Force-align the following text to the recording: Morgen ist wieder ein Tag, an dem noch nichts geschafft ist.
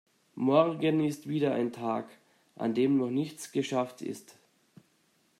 Morgen 0.33 1.03
ist 1.05 1.27
wieder 1.29 1.53
ein 1.53 1.71
Tag, 1.71 2.09
an 2.55 2.73
dem 2.73 2.97
noch 2.97 3.11
nichts 3.11 3.51
geschafft 3.51 4.01
ist. 4.01 4.35